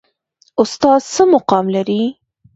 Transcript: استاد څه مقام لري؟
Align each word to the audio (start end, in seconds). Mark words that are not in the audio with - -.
استاد 0.61 1.01
څه 1.13 1.23
مقام 1.33 1.65
لري؟ 1.75 2.01